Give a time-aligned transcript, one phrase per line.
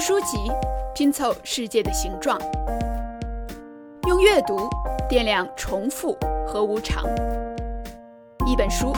[0.00, 0.50] 书籍
[0.94, 2.40] 拼凑世界的形状，
[4.08, 4.66] 用阅读
[5.10, 7.04] 掂量重复和无常。
[8.46, 8.94] 一本书，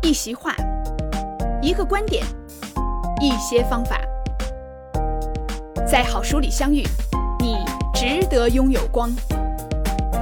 [0.00, 0.54] 一席话，
[1.60, 2.24] 一个观点，
[3.20, 4.00] 一些方法，
[5.86, 6.82] 在好书里相遇，
[7.38, 7.58] 你
[7.92, 9.10] 值得拥有光。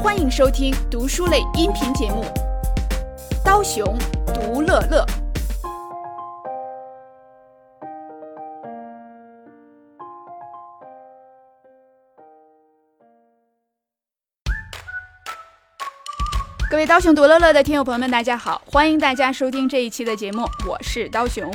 [0.03, 2.25] 欢迎收听读书类音频节目
[3.45, 3.97] 《刀熊
[4.35, 5.07] 读乐乐》。
[16.71, 18.61] 各位刀熊读乐乐的听友朋友们，大家好！
[18.67, 21.51] 欢迎大家收听这一期的节目，我是刀熊。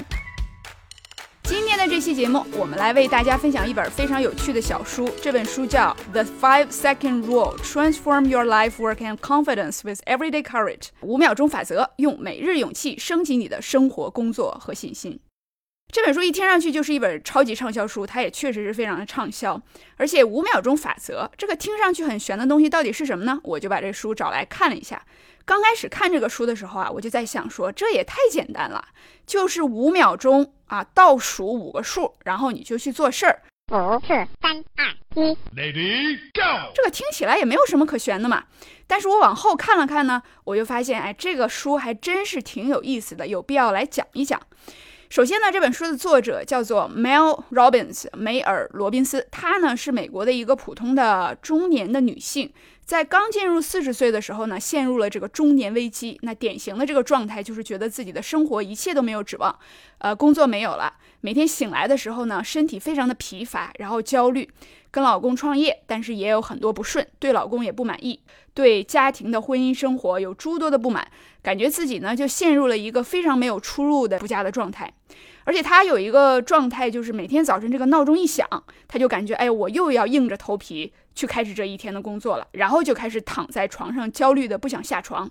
[1.43, 5.07] 今天的这期节目，我们来为大家分享一本非常有趣的小书。
[5.21, 15.19] 这本书叫《The Five Second Rule: Transform Your Life, Work, and Confidence with Everyday Courage》五秒钟法则，用每日勇气升级你的生活、工作和信心。
[15.93, 19.61] 这本书一听上去就是一本超级畅销书，它也确实是非常的畅销。
[19.95, 23.39] 而且五秒钟法则这个听上去很玄的东西到底是什么呢？
[23.43, 24.99] 我就把这书找来看了一下。
[25.45, 28.83] 刚开始看这个书的时候啊，我就在想说，这也太简单了，
[29.27, 33.43] 就是五秒钟啊，倒数五个数，然后你就去做事儿。
[33.71, 34.07] 五、四、
[34.41, 36.71] 三、二、一，Lady Go！
[36.73, 38.45] 这个听起来也没有什么可玄的嘛。
[38.87, 44.41] 但是我往后看了看呢，我就发现，哎，这个书还真是挺有意思的，有必要来讲一讲。
[45.13, 49.27] 首先呢，这本书的作者叫做 Mel Robbins，梅尔·罗宾斯。
[49.29, 52.51] 她呢是美国的一个普通的中年的女性，
[52.93, 56.19] 在刚进入四十岁的时候呢，陷入了这个中年危机。
[56.21, 59.57] 那典型的这个状态就是觉得自己的生活一切都没有指望，
[59.97, 64.47] 呃，工作没有了，每天醒来的时候呢，身体非常的疲乏，然后焦虑。
[64.91, 68.19] 跟老公创业，但是也有很多不顺，对老公也不满意，
[68.53, 71.07] 对家庭的婚姻生活有诸多的不满，
[71.41, 74.93] 感觉自己呢就陷入了一个非常没有出路的不佳的状态。
[75.45, 78.47] 而且他有一个状态，就是每天早晨这个闹钟一响，
[78.87, 85.29] 他就感觉哎，我又要硬着头皮去开始这一天的工作了，然后就开始躺在床上焦虑的不想下床。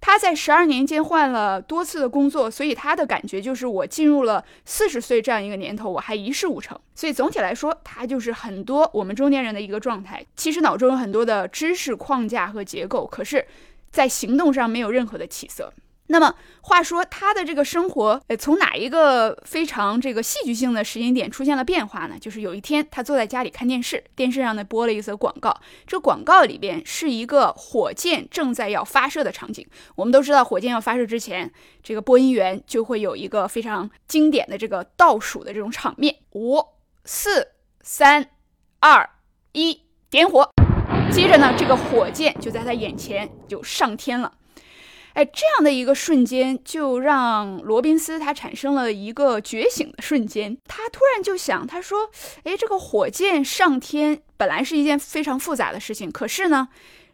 [0.00, 6.78] 他在十二年间换了多次的工作，所以他的感觉就是我进入了四十岁这样一个年头，我还一事无成。
[6.94, 10.24] 所以总体来说，他就是很多我们中年人的一个状态。
[10.36, 13.46] 其实脑中有很多的知识框架和结构，可是，
[13.90, 15.72] 在行动上没有任何的起色。
[16.08, 22.16] 那么话说，他的这个生活，呃，从哪一个非常这个戏剧性的时间点出现了变化呢？
[22.20, 29.66] 就是有一天，他坐在家里看电视，电视上呢播了一则广告，这广告里边是一个火箭正在要发射的场景。
[29.94, 31.50] 我们都知道，火箭要发射之前，
[31.82, 36.62] 这个播音员就会有一个非常经典的这个倒数的这种场面：五、
[37.06, 37.48] 四、
[37.80, 38.28] 三、
[38.78, 39.08] 二、
[39.52, 40.50] 一，点火。
[41.10, 44.30] 接着呢，这个火箭就在他眼前就上天了。
[45.14, 50.58] 哎，这样的一个瞬间，就让罗宾斯他产生了一个觉醒的瞬间。
[50.66, 52.10] 他突然就想，他说
[52.42, 56.68] ：“哎，这个火箭上天本来是一件非常复杂的事情，可是呢，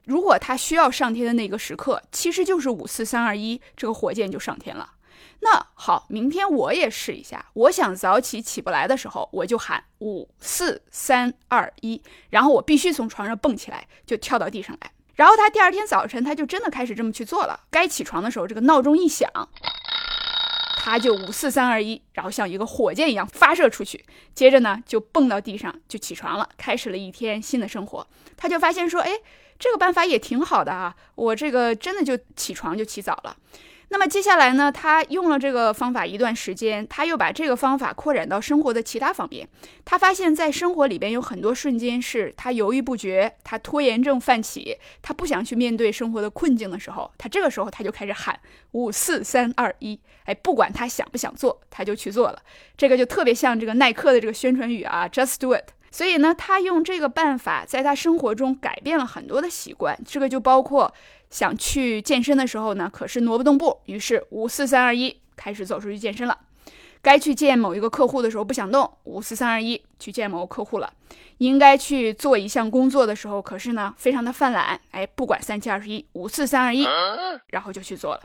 [0.07, 4.95] 如果他需要上天的那个时刻，其实就是五四三二一，这个火箭就上天了。
[5.43, 7.45] 那好，明天我也试一下。
[7.53, 14.91] 我想早起起不来的时候，我就喊五四三二一，然后我必须从床上蹦起来，就跳到地上来。”
[15.21, 17.61] 然后他第二天早晨，他就真的开始这么去做了。
[17.71, 19.31] 该起床的时候，这个闹钟一响，
[20.79, 24.07] 他就五四三二一，然后像一个火箭一样发射出去。
[24.35, 28.07] 接着呢，就蹦到地上就起床了，开始了一天新的生活。
[28.35, 29.11] 他就发现说，哎，
[29.59, 33.37] 这个办法也挺好的啊，我这个真的就起床就起早了。
[33.93, 39.49] 那么接下来呢，他用了这个方法一段时间，他又把这个方法扩展到生活的其他方面。
[39.85, 48.39] 他发现，在生活里边有很多瞬间是他犹豫不决，他拖延症泛起，他不想去面对生活的困境的时候，他这个时候他就开始喊
[48.71, 52.41] 五四三二一，哎，不管他想不想做，他就去做了。
[52.77, 55.65] 这个就特别像这个耐克的这个宣传语啊，Just do it。
[55.91, 60.95] 所以呢，他用这个办法在他生活中改变了很多的习惯，这个就包括。
[61.31, 66.39] 想去健身的时候呢，可是挪不动步，于是五四三二一开始走出去健身了。
[67.03, 70.93] 该去见某一个客户的时候不想动，五四三二一去见某个客户了。
[71.39, 76.87] 应该去做一项工作的时候，可是呢非常的犯懒，哎，不管三七二十一，五四三二一，
[77.47, 78.23] 然后就去做了。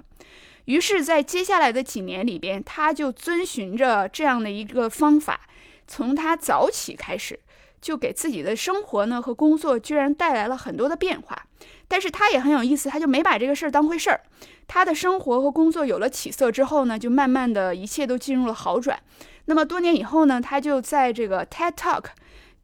[0.66, 5.42] 于是，在接下来的几年里边，他就遵循着这样的一个方法，
[5.88, 7.40] 从他早起开始。
[7.82, 11.46] 就给自己的生活呢和工作居然带来了很多的变化，
[11.88, 14.22] 但是他也很有意思，他就没把这个事儿当回事儿。
[14.68, 19.00] 他的生活和工作有了起色之后呢，就慢慢的一切都进入了好转。
[19.46, 22.06] 那么多年以后呢，他就在这个 TED Talk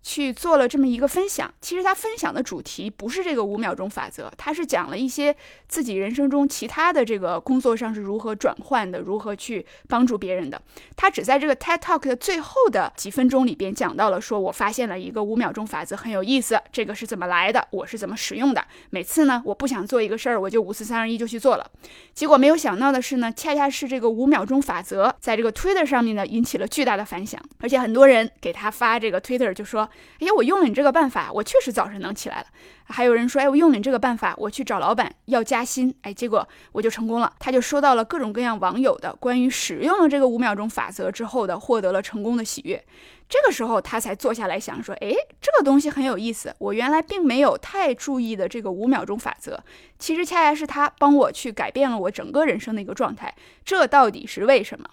[0.03, 1.53] 去做了这么一个分享。
[1.61, 5.35] 其实他分享的主题不是这个五秒钟法则，他是讲了一些
[5.67, 10.61] 自己人生中其他的这个工作上是如何转换的，如何去帮助别人的。
[10.95, 18.65] 他只在这个 TED Talk 的最后的几分钟里边讲到了，说我发现了一个五秒钟法则很有意思，这个是怎么来的，我是怎么使用的。
[18.89, 21.71] 每次呢，我不想做一个事儿，我就五四三二一就去做了。
[22.13, 29.89] 结果没有想到的是呢，恰恰是这个五秒钟法则在这个 Twitter 上面呢引起了巨大的反响，而且很多人给他发这个 Twitter 就说。
[30.19, 32.47] 哎，我用了你这个办法，我确实早晨能起来了。
[32.85, 37.33] 还有人说，哎，我用了你这个办法，我去找老板要加薪，哎，结果我就成功了。
[37.39, 42.83] 他就收到了各种各样网友的关于使用了这个五秒钟法则之后的获得了成功的喜悦。
[43.29, 49.57] 这个时候他才坐下来想说，哎，这个东西很有意思，我原来并没有太注意的这个五秒钟法则，
[49.97, 53.33] 其实恰恰是他帮我去改变了我整个人生的一个状态。
[53.63, 54.85] 这到底是为什么？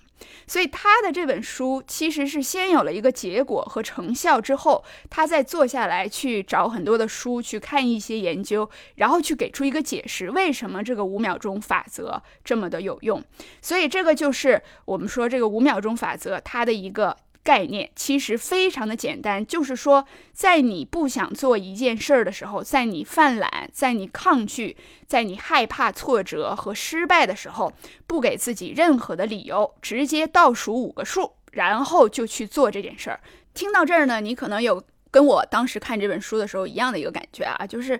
[0.46, 13.22] 所以他的这本书其实是先有了一个结果和成效之后，他再坐下来去找很多的书去看一些研究，然后去给出一个解释，为什么这个五秒钟法则这么的有用。
[13.60, 17.16] 所以这个就是我们说这个五秒钟法则它的一个。
[17.42, 24.76] 概念其实非常的简单，就是说，在你不想做一件事儿的时候，在你犯懒，在你抗拒，
[25.06, 27.72] 在你害怕挫折和失败的时候，
[28.06, 33.20] 不给自己任何的理由，直接倒数五个数，然后就去做这件事儿。
[33.54, 37.98] 听到这儿呢，你可能有跟我当时看这本书的时候一样的一个感觉啊，就是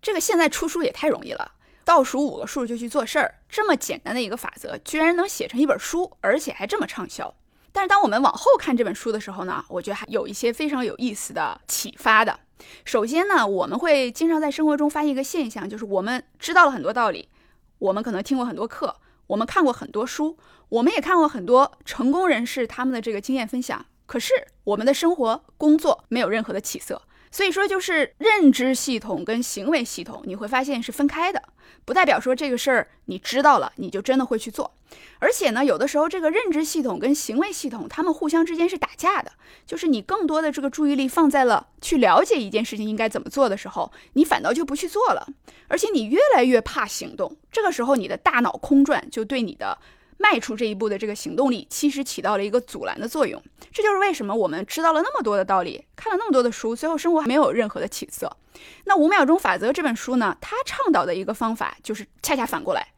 [0.00, 1.52] 这个现在出书也太容易了，
[1.84, 7.34] 倒数五个数就去做事儿，这么简单的一个法则，居然能写成一本书，而且还这么畅销。
[7.76, 12.40] 但是当我们往后看这本书的时候呢，我觉得还有一些非常有意思的启发的。
[12.86, 17.28] 首先呢，我们会经常在生活中发现一个现象，就是我们知道了很多道理，
[17.76, 18.96] 我们可能听过很多课，
[19.26, 20.38] 我们看过很多书，
[20.70, 24.32] 我们也看过很多成功人士他们的这个经验分享，可是
[24.64, 27.02] 我们的生活工作没有任何的起色。
[27.36, 31.42] 所以说，就是认知系统跟行为系统，你会发现是分开的，
[31.84, 34.72] 不代表说这个事儿你知道了，你就真的会去做。
[35.18, 39.32] 而且呢，有的时候这个认知系统跟行为系统，他们互相之间是打架的。
[39.66, 45.28] 就是你更多的这个注意力放在了去了解一件事情应该怎么做的时候，你反倒就不去做了。
[45.68, 49.76] 而且你越来越怕行动，这个时候你的大脑空转，就对你的
[50.18, 53.42] 迈出这一步的这个行动力，其实起到了一个阻拦的作用。
[53.72, 58.36] 这就是为什么我们知道了那么多的道理，看了那么多的书，最后生活还没有任何的起色。
[58.84, 62.88] 那五秒钟法则这本书呢，它倡导的一个方法就是恰恰反过来。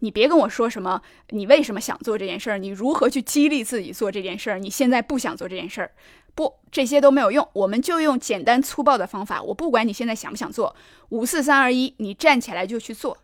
[0.00, 1.00] 你别跟我说什么，
[1.30, 2.58] 你为什么想做这件事儿？
[2.58, 4.58] 你如何去激励自己做这件事儿？
[4.58, 5.90] 你现在不想做这件事儿，
[6.34, 7.48] 不，这些都没有用。
[7.54, 10.76] 我们就用简单粗暴的方法，我不管你现在想不想做，
[11.08, 13.16] 五四三二一，你站起来就去做。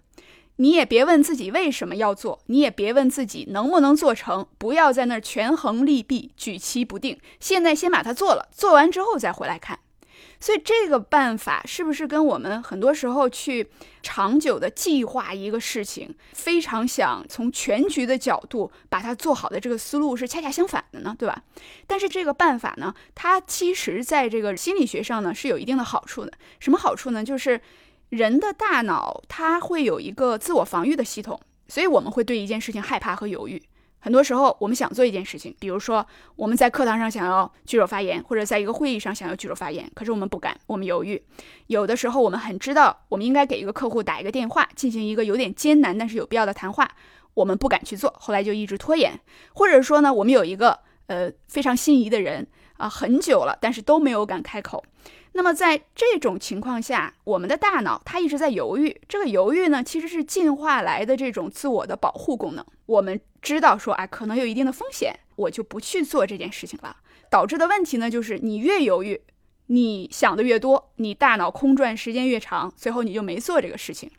[0.57, 7.19] 你也别问自己为什么要做，你也别问自己能不能做成，不要在那儿权衡利弊，举棋不定。
[7.41, 9.79] 现在先把它做了，做完之后再回来看。
[10.39, 13.71] 所以这个办法是不是跟我们很多时候去
[14.03, 21.15] 长久的计划一个事情，非常想从全局的角度把它做好的这个思路是恰恰相反的呢？
[21.17, 21.43] 对吧？
[21.87, 26.33] 但是这个办法呢，它其实在这个心理学上呢是有一定的好处的。
[26.59, 27.23] 什么好处呢？
[27.23, 27.61] 就是
[28.13, 33.61] 人的大脑它会有一个自我防御的系统，所以我们会对一件事情害怕和犹豫。
[34.01, 36.07] 很多时候，我们想做一件事情，比如说
[36.37, 41.23] 我们在课堂上想要举手发言，或者在一个会议上想要举手发言，可是我们不敢，我们犹豫。
[41.69, 46.87] 有的时候，我们很知道我们应该给一个客户打一个电话，进行一个有点艰难但是有必要的谈话，
[47.33, 49.19] 我们不敢去做，后来就一直拖延。
[49.55, 52.47] 或者说呢，我们有一个呃非常心仪的人
[52.77, 54.85] 啊，很久了，但是都没有敢开口。
[55.35, 59.01] 那么在这种情况下，我们的大脑它一直在犹豫。
[59.09, 62.65] 这个犹豫呢，其实是进化来的这种自我的保护功能。
[62.87, 66.99] 我们知道说，啊，可能有一定的风险，我就不去做这件事情了。
[67.31, 69.23] 导致的问题呢，就是你越犹豫。
[69.67, 74.11] 你想的越多，你大脑空转时间越长，最后你就没做这个事情。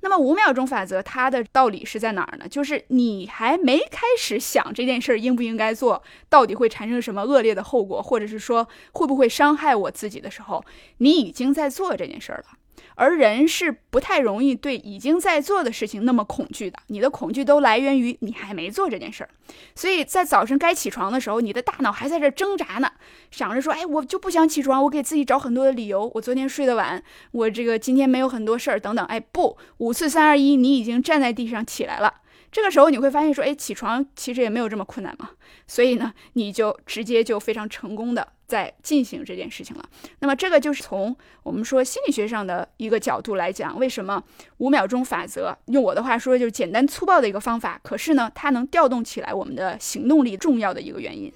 [0.00, 2.46] 那么五秒钟法则它的道理是在哪儿呢？
[2.48, 10.64] 就是你还没开始想这件事儿应不应该做，到底会产生什么恶劣的后果，或者是说会不会伤害我自己的时候，
[10.98, 12.58] 你已经在做这件事儿了。
[13.02, 19.30] 而人是不太容易对已经在做的事情那么恐惧的，你的恐惧都来源于你还没做这件事儿，
[19.74, 22.88] 所以在早晨该起床的时候，你的大脑还在这挣扎呢，
[23.32, 32.21] 想着说，哎，我就不想起床，我给自己找很多的理由，我昨天睡得晚，我这个今天没有很多事儿等等，哎，不，五四三二一，你已经站在地上起来了。
[32.52, 35.30] 这个时候你会发现说，哎，起床其实也没有这么困难嘛，
[35.66, 39.84] 所以呢，你就直接就非常成功的在进行这件事情了。
[40.18, 44.22] 那么这个就是从我们说心理学上的一个角度来讲，为什么
[44.58, 51.32] 五秒钟法则，用我的话说就是简单粗暴的一个方法，可是呢，它能调动起来我们的行动力，重要的一个原因。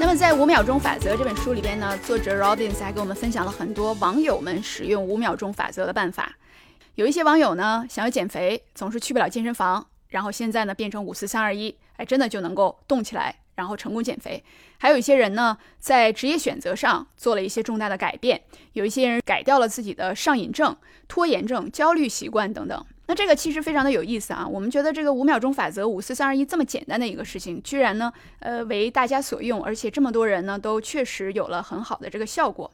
[0.00, 6.36] 那么在《五秒钟法则》这本书里边呢，作者 Robbins 还给我们分享了很多网友们使用五秒钟法则的办法。
[6.94, 14.42] 有一些网友呢想要减肥，总是去不了健身房，然后现在呢变成五四三二一，哎，真的就能够动起来，然后成功减肥。
[14.78, 18.40] 还有一些人呢在职业选择上做了一些重大的改变，
[18.74, 20.76] 有一些人改掉了自己的上瘾症、
[21.08, 22.86] 拖延症、焦虑习惯等等。
[23.08, 24.46] 那这个其实非常的有意思啊！
[24.46, 32.70] 我们觉得这个五秒钟法则五四三二一这么简单的一个事情，居然呢，呃，为大家所用，而且这么多人呢都确实有了很好的这个效果。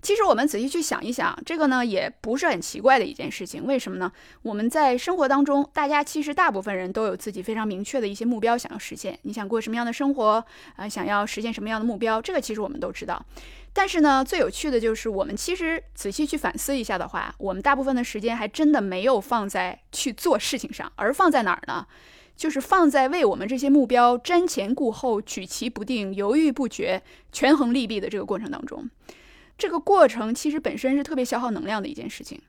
[0.00, 3.64] 其实我们仔细去想一想，这个呢也不是很奇怪的一件事情。
[3.64, 4.10] 为什么呢？
[4.42, 9.18] 我们在生活当中，大家其实大部分人都有自己非常明确的一些目标想要实现。
[9.22, 10.44] 你想过什么样的生活
[10.76, 10.88] 啊？
[10.88, 12.20] 想要实现什么样的目标？
[12.20, 13.24] 这个其实我们都知道。
[13.72, 21.86] 但是呢，最有趣的就是我们其实仔细去反思一下的话，我们大部分的时间还真的没有放在去做事情上，而放在哪儿呢？
[22.34, 27.00] 就是放在为我们这些目标瞻前顾后、举棋不定、犹豫不决、
[27.30, 28.88] 权衡利弊的这个过程当中。
[29.56, 32.40] 这个过程其实本身是特别消耗能量的一件事情，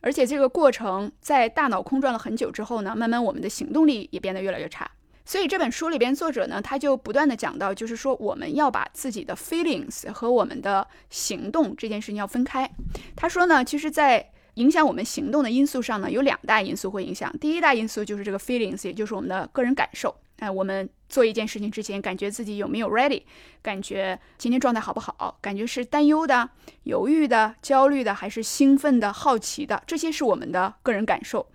[0.00, 4.90] 而且这个过程在大脑空转了很久之后呢，慢慢我们的行动力也变得越来越差。
[5.24, 12.68] 所以这本书里边，作者呢，他就不断的讲到，就是说我们要把自己的 feelings 和我们的行动这件事情要分开。
[13.14, 17.32] 他说呢，其实，在影响我们行动的因素上呢，有两大因素会影响。
[17.38, 20.14] 第一大因素就是这个 feelings，也就是我们的个人感受。
[20.40, 23.22] 哎，我们做一件事情之前，感觉自己有没有 ready，
[23.62, 26.48] 感觉今天状态好不好，感觉是担忧的、
[26.84, 31.46] 犹豫的、焦虑的，还是兴奋的、好奇的，这些是我们的个人感受。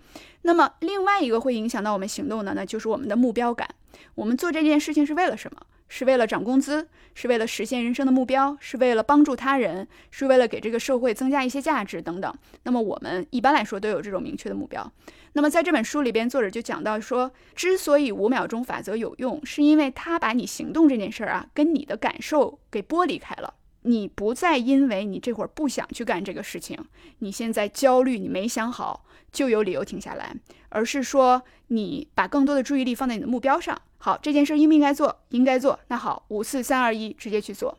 [0.42, 3.68] 那么另外一个会影响到我们行动的，那就是我们的目标感。
[4.14, 5.60] 我们做这件事情是为了什么？
[5.88, 6.88] 是为了涨工资？
[7.14, 8.56] 是为了实现人生的目标？
[8.60, 9.86] 是为了帮助他人？
[10.10, 12.32] 是为了给这个社会增加一些价值等等？
[12.64, 14.92] 那么我们一般来说都有这种明确的目标。
[15.36, 23.52] 那么在这本书里边，作者就讲到说，之所以五秒钟法则有用，是因为他把你行动这件事儿啊，跟你的感受给剥离开了。
[23.82, 26.82] 你不再因为你这会儿不想去干这个事情，
[27.18, 29.04] 你现在焦虑，你没想好。
[29.30, 30.34] 就有理由停下来，
[30.70, 33.78] 而是说你把更多的注意力放在你的目标上。
[33.98, 35.20] 好，这件事应不应该做？
[35.28, 35.78] 应该做。
[35.88, 37.76] 那好，五四三二一，直接去做。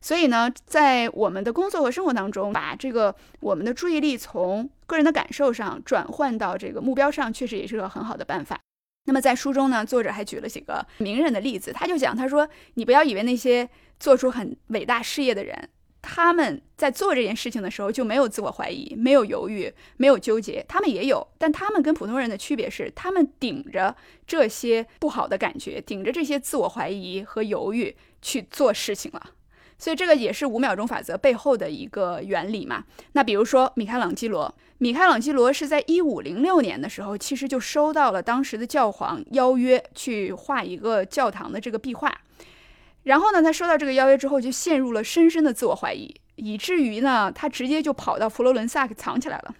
[0.00, 8.58] 所以呢，在我们的工作和生活当中，把这个我们的注意力从个人的感受上转换到这个目标上，确实也是个很好的办法。
[9.04, 13.68] 那么在书中呢，作者还举了几个名人的例子，他就讲，他说你不要以为那些
[13.98, 15.68] 做出很伟大事业的人。
[16.02, 20.64] 他们在做这件事情的时候就没有自我怀疑，没有犹豫，没有纠结。
[20.66, 23.94] 他们也有，但他们跟普通人的区别是，他们顶着
[24.26, 29.32] 这些不好的感觉，顶着这些自我怀疑和犹豫去做事情了。
[29.80, 32.84] 所以这个也是五秒钟法则背后的一个原理嘛。
[33.12, 42.14] 那比如说米开朗基罗，米开朗基罗是在一五零六年的时候，其实就收到了当时的教皇邀约去画一个教堂的这个壁画。
[43.04, 49.54] 然后呢，他收到这个邀约之后，就陷入了深深的自我怀疑，以至于呢，他直接就跑到佛罗伦萨给藏起来了，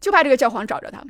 [0.00, 1.04] 就怕这个教皇找着他。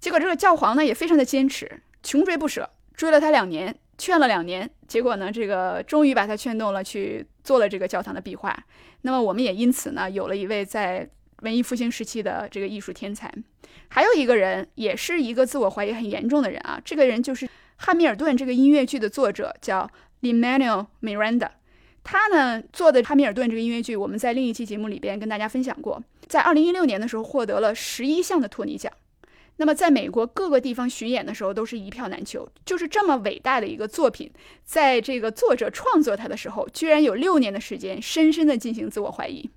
[0.00, 8.56] 结果这个教皇呢，也非常的坚持，穷追不舍，追了他两年，劝了两年，结果呢，这个终于把他劝动了，去做了这个教堂的壁画。
[9.02, 11.08] 那么我们也因此呢，有了一位在
[11.42, 13.32] 文艺复兴时期的这个艺术天才。
[13.88, 19.90] 还有一个人，也是一个自我怀疑很严重的人啊，这个人就是《汉密尔顿》这个音乐剧的作者，叫。
[20.22, 21.50] Emmanuel Miranda，
[22.02, 28.90] 他呢做的《汉密尔顿》这个音乐剧，我们在另一期节目里边跟大家分享过，在二零一六年的时候获得了十一项的托尼奖。
[29.56, 32.48] 那么在美国各个地方巡演的时候，都是一票难求。
[32.64, 34.30] 就是这么伟大的一个作品，
[34.64, 39.48] 在这个作者创作它的时候，居然有六年的时间深深的进行自我怀疑。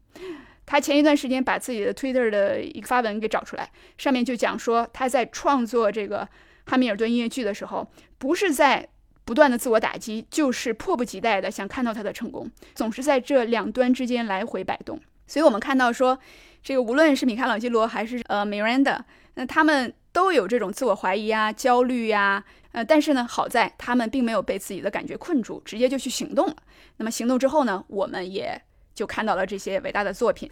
[0.65, 6.21] 他前一段时间把自己的 Twitter 的一个发文给找出来，上面就讲说他在创作这个
[6.65, 7.87] 《哈密尔顿》音乐剧的时候，
[8.17, 8.89] 不是在。
[9.25, 14.99] 不断的自我打击，就是迫不及待的想看到他的成功，总是在这两端之间来回摆动。
[15.27, 16.17] 所以，我们看到说，
[16.63, 18.97] 这个无论是米开朗基罗还是呃 Miranda，
[19.39, 22.43] 那他们都有这种自我怀疑啊、焦虑呀，
[22.73, 26.55] 呃，但是呢，好在他们并没有被自己的感觉困住，直接就去行动了。
[26.97, 28.61] 那么行动之后呢，我们也
[28.93, 30.51] 就看到了这些伟大的作品。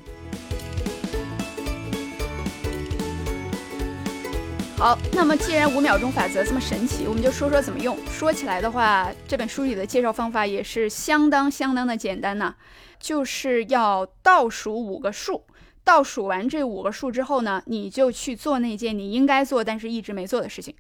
[4.78, 7.98] 好，那么既然五秒钟法则这么神奇，我们就说说怎么用。
[8.08, 12.56] 说起来的话，这本书里的介绍方法也是相当相当的简单呐，
[13.02, 15.44] 就是要倒数五个数，
[15.88, 20.76] 倒数完这五个数之后呢，你就去做那件你应该做但是一直没做的事情。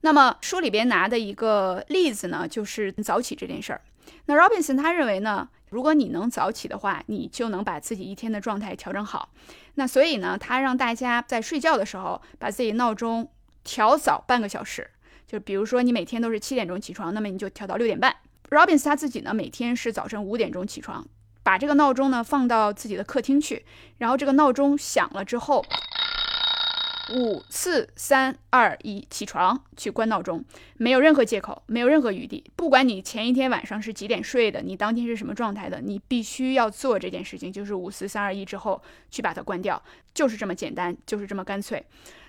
[0.00, 3.80] 那么书里边拿的一个例子呢，就是早起这件事儿。
[4.26, 9.30] 那 Robinson 他认为呢，如果你能早起的话，你就能把自己一天的状态调整好。
[9.76, 13.30] 那所以呢，他让大家在睡觉的时候把自己闹钟。
[13.64, 14.88] 调早半个小时，
[15.26, 18.16] 就比如说你每天都是七点钟起床，那么你就调到六点半。
[18.48, 21.06] Robinson 他自己呢，每天是早晨五点钟起床，
[21.48, 23.64] 把这个闹钟呢放到自己的客厅去，
[23.96, 25.64] 然后这个闹钟响了之后。
[27.10, 30.44] 五四三二一，起床去关闹钟，
[30.76, 32.44] 没有任何借口，没有任何余地。
[32.54, 41.82] 不管你前一天晚上是几点睡的，你当天是什么状态的，你必须要做这件事情，就是五四三二一之后去把它关掉，就是这么简单，就是这么干脆。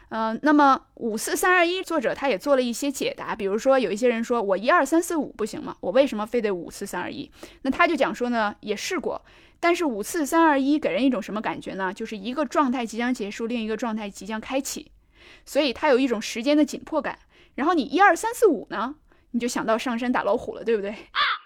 [0.09, 5.77] 嗯，那么五四三二一，作者他也做了一些解答，比如说有一些人说我一二三四五不行吗？
[5.81, 7.29] 我为什么非得五四三二一？
[7.61, 9.23] 那他就讲说呢，也试过。
[9.59, 11.93] 但是五四三二一给人一种什么感觉呢？
[11.93, 14.91] 就是一个状态即将结束，另一个状态即将开启，
[15.45, 17.19] 所以它有一种时间的紧迫感。
[17.55, 18.95] 然后你一二三四五呢，
[19.31, 20.95] 你就想到上山打老虎了，对不对？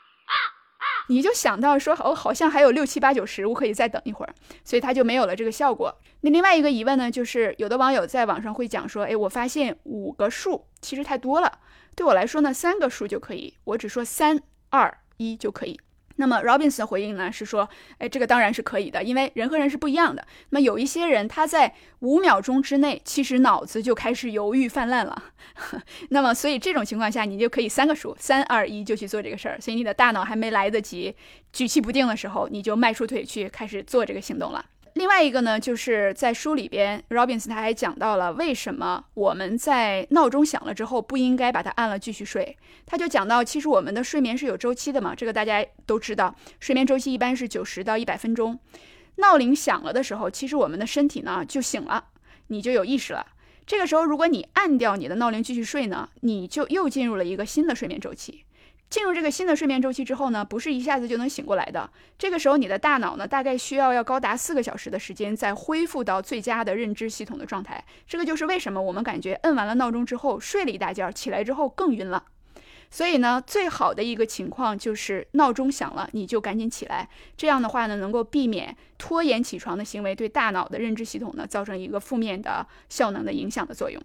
[1.08, 4.34] 你就想到说，哦，好像还有六七八九十，我可以再等一会儿，
[4.64, 5.94] 所以它就没有了这个效果。
[6.22, 11.60] 那另外一个疑问呢，就是有的网友在网上会讲说，哎，我发现五个数其实太多了，
[11.96, 15.80] 对我来说呢，三个数就可以，我只说三二一就可以。
[16.24, 20.25] 那么 Robbins 的回应呢是说，哎，这个当然是可以的，因为人和人是不一样的。
[20.51, 25.22] 那么有一些人他在五秒钟之内，其实脑子就开始犹豫泛滥了。
[26.12, 29.60] 那么所以这种情况下，你就可以三个数，三二一就去做这个事儿。
[29.60, 31.13] 所以你的大脑还没来得及
[31.51, 34.63] 举棋不定的时候，你就迈出腿去开始做这个行动了。
[34.94, 42.56] 另外一个呢，就是在书里边，Robbins 他还讲到了为什么我们在闹钟响了之后不应该把它按了继续睡。
[42.86, 48.60] 他就讲到，其实我们的睡眠是有周期的嘛，这个大家都知道，睡眠周期一般是九十到一百分钟。
[49.16, 52.06] 闹铃响了的时候，其实我们的身体呢就醒了，
[52.48, 53.26] 你就有意识了。
[53.66, 58.46] 这个时候，如果你按掉你的闹铃继续睡呢，你就又进入了一个新的睡眠周期。
[58.94, 61.90] 进入这个新的睡眠周期之后呢，不是一下子就能醒过来的。
[62.16, 67.84] 这个时候，你的大脑呢，大概需要要高达四个小时的时间，再恢复到最佳的认知系统的状态。
[68.06, 72.24] 这个就是为什么我们感觉摁完了闹钟之后，睡了一大觉，起来之后更晕了。
[72.92, 77.10] 所以呢，最好的一个情况就是闹钟响了，你就赶紧起来。
[77.36, 84.00] 这样的话呢，能够避免拖延起床的行为对大脑的认知系统呢造成一个负面的效能的影响的作用。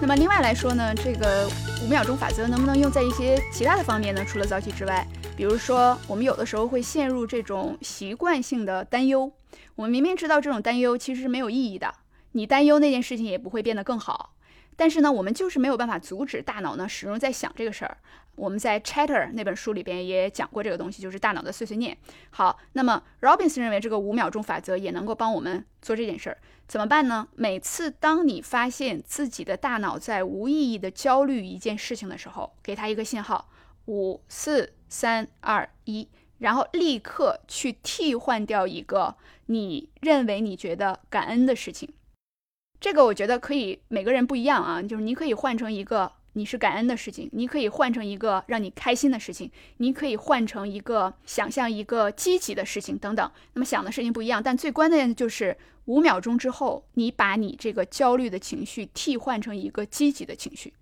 [0.00, 1.48] 那么另外来说呢，这个
[1.82, 4.22] 五秒钟法则能不能用在一些其他的方面呢？
[4.26, 9.32] 除了早起之外，比如说我们有的时候会陷入这种习惯性的担忧，
[9.74, 11.94] 我们明明知道这种担忧其实是没有意义的，
[12.32, 14.33] 你担忧那件事情也不会变得更好。
[14.76, 17.96] 但是呢，我们就是没有办法阻止大脑呢始终在想这个事儿。
[18.36, 21.96] 我们在 Chatter 那本书里边也讲过这个东西，就是大脑的碎碎念。
[22.30, 26.38] 好，那么 Robbins 认为这个五秒钟法则也能够帮我们做这件事儿。
[26.66, 27.28] 怎么办呢？
[27.36, 33.48] 每次当你发现自己的大脑在无意义的焦虑一件事情的时候，给他一个信号：
[33.84, 36.08] 五四三二一，
[36.38, 39.14] 然后立刻去替换掉一个
[39.46, 41.92] 你认为你觉得感恩的事情。
[42.84, 44.82] 这个我觉得可以，每个人不一样啊。
[44.82, 53.30] 就是你可以换成一个你是感恩的事情，你可以换成一个让你开心的事情，你可以换成一个想象一个积极的事情等等。
[53.54, 60.74] 那么想的事情不一样，但最关键的就是五秒钟之后，你把你这个焦虑的情绪替换成一个积极的情绪。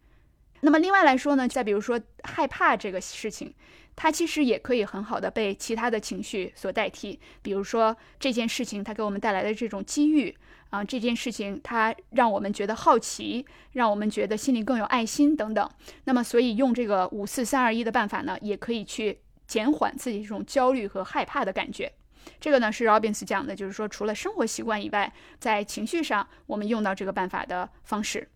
[0.63, 3.55] 那么另外来说呢，再比如说害怕这个事情，
[3.95, 7.21] 它其实也可以很好的被其他的情绪所代替。
[7.43, 10.37] 比如说这件事情它给我们带来的这种机遇。
[10.73, 15.69] 啊，这件事情它让我们觉得好奇，让我们觉得心里更有爱心等等。
[16.05, 21.93] 那么，所以用这个五四三二一的办法呢，也可以去减缓自己这种焦虑和害怕的感觉。
[22.41, 28.27] 这个呢是 Robbins 讲的，就是说除了生活习惯以外，在情绪上我们用到这个办法的方式。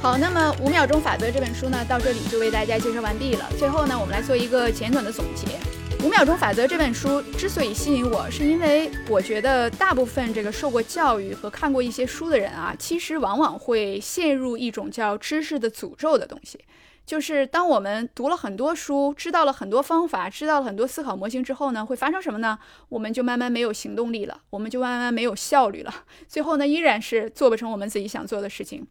[0.00, 3.50] 好，那么五秒钟法则这本书呢，到这里就为大家介绍完毕了。
[3.58, 5.58] 最后呢，我们来做一个简短的总结。
[6.02, 16.58] 五秒钟法则这本书之所以吸引我，是因为我觉得大部分这个受过教育和看过一些书的人啊，其实往往会陷入一种叫知识的诅咒的东西。
[17.06, 22.58] 就是当我们读了很多书，知道了很多方法，知道了很多思考模型之后呢，会发生什么呢？
[22.88, 25.92] 我们就慢慢没有行动力了，我们就慢慢没有效率了，
[26.28, 28.86] 最后呢，依然是做不成我们自己想做的事情。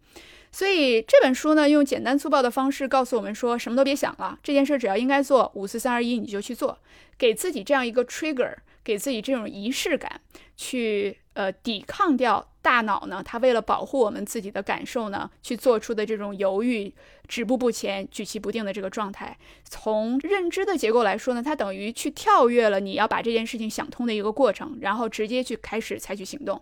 [0.52, 6.78] 所以这本书呢，用简单粗暴的方式告诉我们说，什么都别想了，这件事只要应该做，五四三二一你就去做，
[7.17, 10.22] 给自己这样一个 trigger，给自己这种仪式感，
[10.56, 16.94] 去呃抵抗掉大脑呢，它为了保护我们自己的感受呢，去做出的这种犹豫、
[17.28, 19.38] 止步不前、举棋不定的这个状态。
[19.63, 26.62] 从认知的结构来说呢，它等于去跳跃了你要把这件事情想通的一个过程，然后直接去开始采取行动。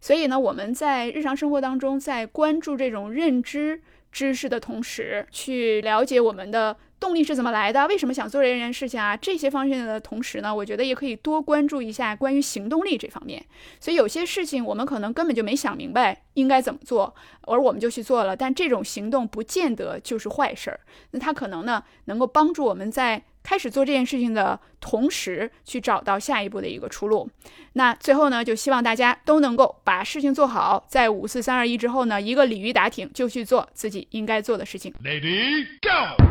[0.00, 3.82] 所以呢，我们在日常生活当中，在关注这种认知、
[4.18, 6.76] 知识的同时，去了解我们的。
[7.00, 7.86] 动力是怎么来的？
[7.86, 9.16] 为什么想做这件事情啊？
[9.16, 13.40] 这些方面的同时呢，我觉得也可以多关注一下关于行动力这方面。
[13.78, 18.36] 所以有些事情我们可能根本就没想明白应该怎么做，而我们就去做了。
[18.36, 20.80] 但这种行动不见得就是坏事儿。
[21.12, 27.28] 那它可能呢，能够帮助我们在开始做这件事情的同时，去找到下一步的一个出路。
[27.74, 34.92] 那最后呢，就希望大家都能够把事情做好，在五四三二一之后呢，一个鲤鱼打挺就去做自己应该做的事情。
[35.04, 36.22] Lady Go。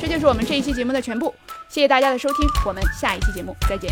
[0.00, 1.34] 这就是我们这一期节目的全部，
[1.68, 3.90] 谢谢大家的收听，我们下一期节目再见。